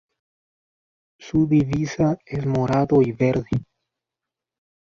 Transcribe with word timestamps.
Su 1.19 1.45
divisa 1.45 2.17
es 2.25 2.43
Morado 2.47 3.03
y 3.03 3.11
Verde. 3.11 3.67